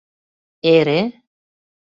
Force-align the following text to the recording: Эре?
Эре? 0.73 0.99